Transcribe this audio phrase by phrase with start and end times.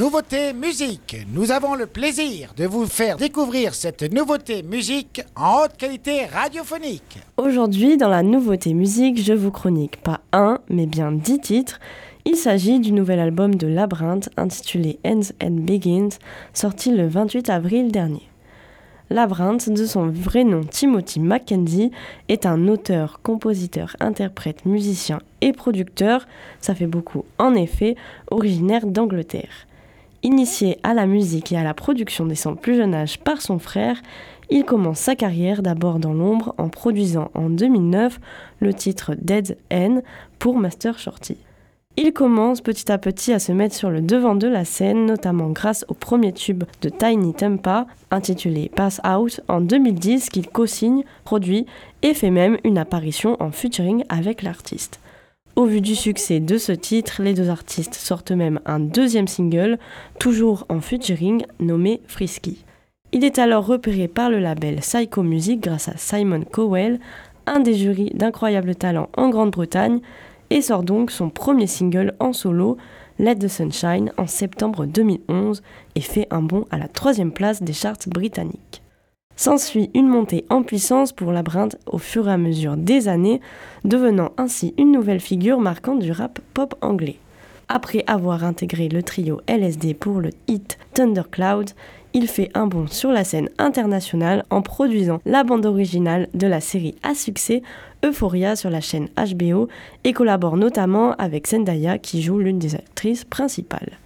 [0.00, 1.14] Nouveauté musique.
[1.30, 7.18] Nous avons le plaisir de vous faire découvrir cette nouveauté musique en haute qualité radiophonique.
[7.36, 11.80] Aujourd'hui, dans la nouveauté musique, je vous chronique pas un, mais bien dix titres.
[12.24, 16.16] Il s'agit du nouvel album de Labyrinthe intitulé Ends and Begins,
[16.54, 18.26] sorti le 28 avril dernier.
[19.10, 21.90] Labyrinthe, de son vrai nom Timothy Mackenzie,
[22.30, 26.26] est un auteur, compositeur, interprète, musicien et producteur,
[26.62, 27.96] ça fait beaucoup en effet,
[28.30, 29.66] originaire d'Angleterre.
[30.22, 33.58] Initié à la musique et à la production dès son plus jeune âge par son
[33.58, 34.02] frère,
[34.50, 38.20] il commence sa carrière d'abord dans l'ombre en produisant en 2009
[38.60, 40.02] le titre Dead End
[40.38, 41.38] pour Master Shorty.
[41.96, 45.50] Il commence petit à petit à se mettre sur le devant de la scène, notamment
[45.50, 51.66] grâce au premier tube de Tiny Tempa, intitulé Pass Out, en 2010, qu'il co-signe, produit
[52.02, 55.00] et fait même une apparition en featuring avec l'artiste.
[55.60, 59.78] Au vu du succès de ce titre, les deux artistes sortent même un deuxième single,
[60.18, 62.64] toujours en featuring, nommé Frisky.
[63.12, 66.98] Il est alors repéré par le label Psycho Music grâce à Simon Cowell,
[67.44, 70.00] un des jurys d'incroyable talent en Grande-Bretagne,
[70.48, 72.78] et sort donc son premier single en solo,
[73.18, 75.62] Let the Sunshine, en septembre 2011
[75.94, 78.79] et fait un bond à la troisième place des charts britanniques.
[79.40, 83.40] S'ensuit une montée en puissance pour Labyrinthe au fur et à mesure des années,
[83.84, 87.16] devenant ainsi une nouvelle figure marquante du rap pop anglais.
[87.70, 91.70] Après avoir intégré le trio LSD pour le hit Thundercloud,
[92.12, 96.60] il fait un bond sur la scène internationale en produisant la bande originale de la
[96.60, 97.62] série à succès
[98.04, 99.68] Euphoria sur la chaîne HBO
[100.04, 103.99] et collabore notamment avec Zendaya qui joue l'une des actrices principales.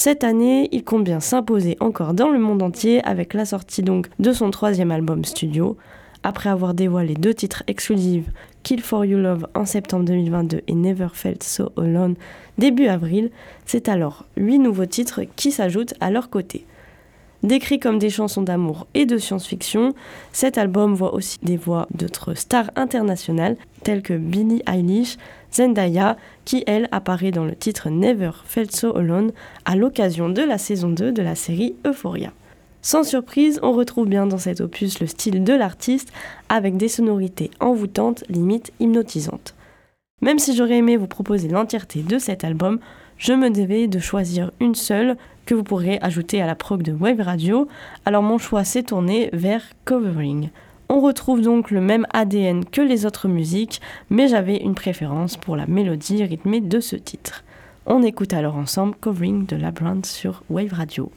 [0.00, 4.06] Cette année, il compte bien s'imposer encore dans le monde entier avec la sortie donc
[4.20, 5.76] de son troisième album studio.
[6.22, 8.30] Après avoir dévoilé deux titres exclusifs,
[8.62, 12.14] Kill for You Love en septembre 2022 et Never Felt So Alone
[12.58, 13.32] début avril,
[13.66, 16.64] c'est alors huit nouveaux titres qui s'ajoutent à leur côté.
[17.44, 19.94] Décrit comme des chansons d'amour et de science-fiction,
[20.32, 25.16] cet album voit aussi des voix d'autres stars internationales telles que Billie Eilish,
[25.52, 29.32] Zendaya, qui elle apparaît dans le titre Never Felt So Alone
[29.64, 32.32] à l'occasion de la saison 2 de la série Euphoria.
[32.82, 36.12] Sans surprise, on retrouve bien dans cet opus le style de l'artiste
[36.48, 39.54] avec des sonorités envoûtantes, limite hypnotisantes.
[40.22, 42.80] Même si j'aurais aimé vous proposer l'entièreté de cet album,
[43.16, 45.16] je me devais de choisir une seule
[45.48, 47.68] que vous pourrez ajouter à la prog de Wave Radio,
[48.04, 50.50] alors mon choix s'est tourné vers Covering.
[50.90, 55.56] On retrouve donc le même ADN que les autres musiques, mais j'avais une préférence pour
[55.56, 57.44] la mélodie rythmée de ce titre.
[57.86, 61.10] On écoute alors ensemble Covering de Labyrinth sur Wave Radio.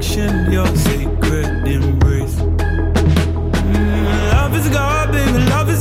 [0.00, 2.36] attraction, your secret embrace.
[3.70, 5.79] Mm, love is garbage, love is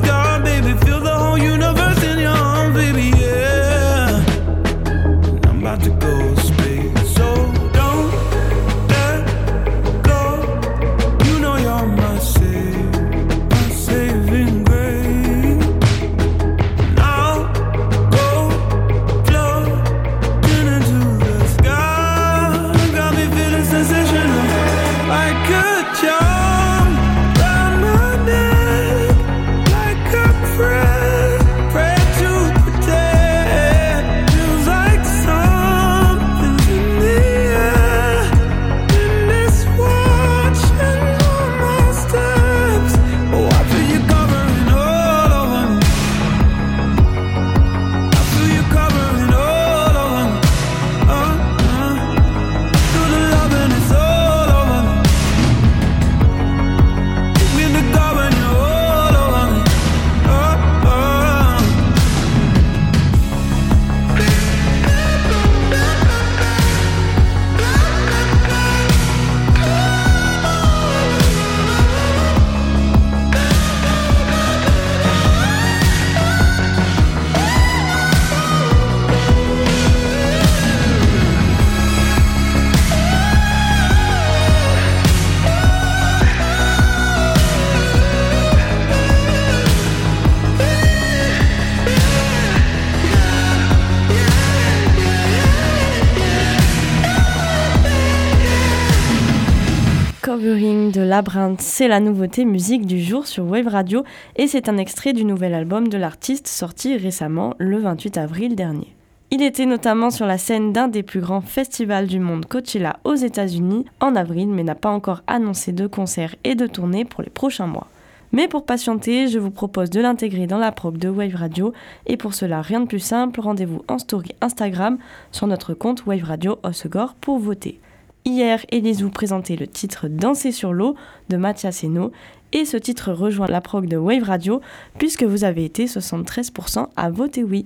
[100.40, 104.06] De Labyrinthe, c'est la nouveauté musique du jour sur Wave Radio
[104.38, 108.96] et c'est un extrait du nouvel album de l'artiste sorti récemment le 28 avril dernier.
[109.32, 113.16] Il était notamment sur la scène d'un des plus grands festivals du monde, Coachella, aux
[113.16, 117.30] États-Unis, en avril, mais n'a pas encore annoncé de concerts et de tournées pour les
[117.30, 117.88] prochains mois.
[118.32, 121.74] Mais pour patienter, je vous propose de l'intégrer dans la prog de Wave Radio,
[122.08, 125.00] et pour cela, rien de plus simple, rendez-vous en story Instagram
[125.34, 127.82] sur notre compte Wave Radio Osegor pour voter.
[128.26, 130.96] Hier, Elise vous présentait le titre Danser sur l'eau
[131.30, 132.12] de Mathias Eno
[132.52, 134.62] et ce titre rejoint la prog de Wave Radio
[134.98, 137.66] puisque vous avez été 73% à voter oui.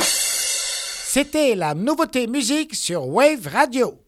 [0.00, 4.03] C'était la nouveauté musique sur Wave Radio.